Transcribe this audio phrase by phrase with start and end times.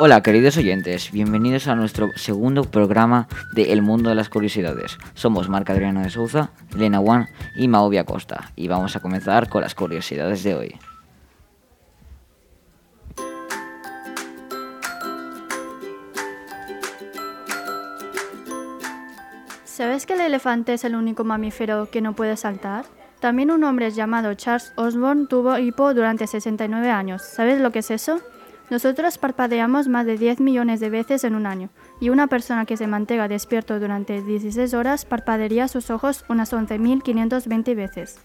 [0.00, 4.98] Hola queridos oyentes, bienvenidos a nuestro segundo programa de El Mundo de las Curiosidades.
[5.14, 9.62] Somos Marc Adriano de Souza, Elena Juan y Maovia Costa y vamos a comenzar con
[9.62, 10.78] las curiosidades de hoy.
[19.62, 22.84] ¿Sabes que el elefante es el único mamífero que no puede saltar?
[23.20, 27.22] También un hombre llamado Charles Osborne tuvo hipo durante 69 años.
[27.22, 28.20] ¿Sabes lo que es eso?
[28.70, 31.68] Nosotros parpadeamos más de 10 millones de veces en un año,
[32.00, 37.76] y una persona que se mantenga despierto durante 16 horas parpadearía sus ojos unas 11.520
[37.76, 38.18] veces.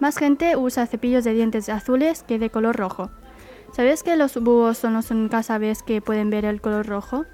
[0.00, 3.10] Más gente usa cepillos de dientes azules que de color rojo.
[3.72, 7.24] ¿Sabes que los búhos son los únicas aves que pueden ver el color rojo?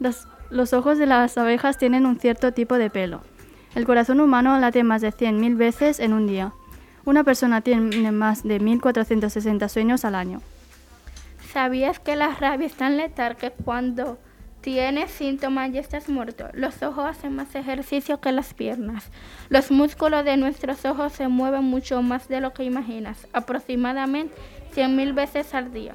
[0.00, 3.22] Los, los ojos de las abejas tienen un cierto tipo de pelo.
[3.74, 6.52] El corazón humano late más de 100.000 veces en un día.
[7.04, 10.40] Una persona tiene más de 1.460 sueños al año.
[11.52, 14.18] ¿Sabías que la rabia es tan letal que cuando
[14.60, 19.10] tienes síntomas y estás muerto, los ojos hacen más ejercicio que las piernas?
[19.48, 24.34] Los músculos de nuestros ojos se mueven mucho más de lo que imaginas, aproximadamente
[24.74, 25.94] 100.000 veces al día.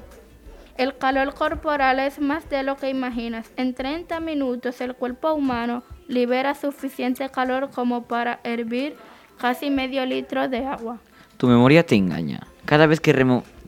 [0.78, 3.50] El calor corporal es más de lo que imaginas.
[3.56, 8.96] En 30 minutos el cuerpo humano libera suficiente calor como para hervir
[9.38, 10.98] casi medio litro de agua.
[11.36, 12.40] Tu memoria te engaña.
[12.64, 13.12] Cada vez que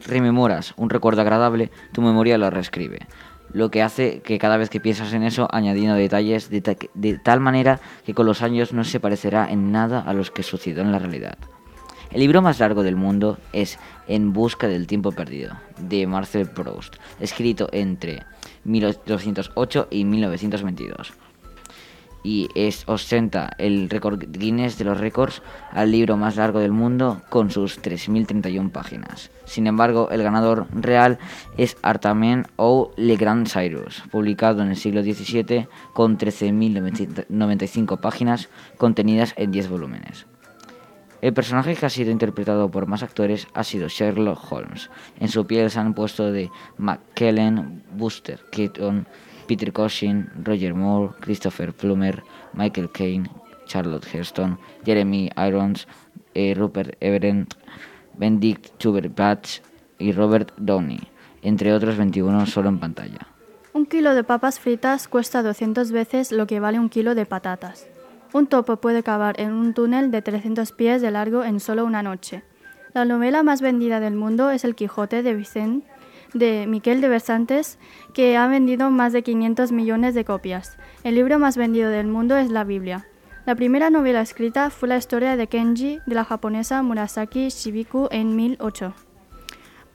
[0.06, 3.00] rememoras un recuerdo agradable, tu memoria lo reescribe.
[3.52, 7.40] Lo que hace que cada vez que piensas en eso, añadiendo detalles de, de tal
[7.40, 10.92] manera que con los años no se parecerá en nada a los que sucedió en
[10.92, 11.38] la realidad.
[12.10, 16.94] El libro más largo del mundo es En busca del tiempo perdido, de Marcel Proust,
[17.20, 18.22] escrito entre
[18.64, 21.14] 1808 y 1922
[22.24, 27.22] y es, ostenta el récord Guinness de los récords al libro más largo del mundo
[27.28, 29.30] con sus 3.031 páginas.
[29.44, 31.18] Sin embargo, el ganador real
[31.58, 38.48] es Artament o Le Grand Cyrus, publicado en el siglo XVII con 13.095 páginas
[38.78, 40.26] contenidas en 10 volúmenes.
[41.20, 44.90] El personaje que ha sido interpretado por más actores ha sido Sherlock Holmes.
[45.20, 49.06] En su piel se han puesto de McKellen, Buster Keaton,
[49.46, 52.22] Peter Cushing, Roger Moore, Christopher Plummer,
[52.52, 53.28] Michael Caine,
[53.66, 55.86] Charlotte Heston, Jeremy Irons,
[56.34, 57.54] eh, Rupert Everett,
[58.16, 59.60] Benedict Cumberbatch
[59.98, 61.00] y Robert Downey,
[61.42, 63.26] entre otros 21 solo en pantalla.
[63.72, 67.88] Un kilo de papas fritas cuesta 200 veces lo que vale un kilo de patatas.
[68.32, 72.02] Un topo puede cavar en un túnel de 300 pies de largo en solo una
[72.02, 72.42] noche.
[72.92, 75.86] La novela más vendida del mundo es El Quijote de Vicente
[76.34, 77.78] de Miquel de Versantes,
[78.12, 80.76] que ha vendido más de 500 millones de copias.
[81.02, 83.06] El libro más vendido del mundo es la Biblia.
[83.46, 88.36] La primera novela escrita fue la historia de Kenji de la japonesa Murasaki Shibiku en
[88.36, 88.94] 1008.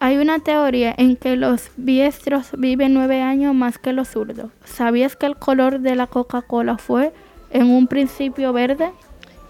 [0.01, 4.51] Hay una teoría en que los diestros viven nueve años más que los zurdos.
[4.63, 7.11] ¿Sabías que el color de la Coca-Cola fue
[7.51, 8.91] en un principio verde?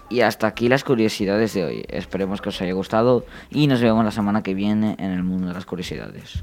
[0.08, 1.84] Y hasta aquí las curiosidades de hoy.
[1.88, 5.46] Esperemos que os haya gustado y nos vemos la semana que viene en el mundo
[5.48, 6.42] de las curiosidades.